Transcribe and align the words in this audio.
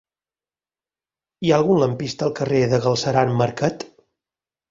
Hi 1.43 1.51
ha 1.51 1.59
algun 1.59 1.83
lampista 1.83 2.25
al 2.29 2.33
carrer 2.41 2.61
de 2.71 2.79
Galceran 2.87 3.35
Marquet? 3.43 3.87